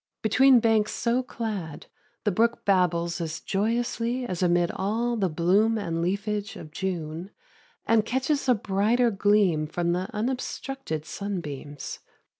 Between 0.23 0.59
banks 0.59 0.93
so 0.93 1.21
clad 1.21 1.85
the 2.23 2.31
brook 2.31 2.65
babbles 2.65 3.21
as 3.21 3.39
joyously 3.39 4.25
as 4.25 4.41
amid 4.41 4.71
all 4.71 5.15
the 5.15 5.29
bloom 5.29 5.77
and 5.77 6.01
leafage 6.01 6.55
of 6.55 6.71
June, 6.71 7.29
and 7.85 8.03
catches 8.03 8.49
a 8.49 8.55
brighter 8.55 9.11
gleam 9.11 9.67
from 9.67 9.91
the 9.91 10.09
unobstructed 10.11 11.05
sunbeams. 11.05 11.99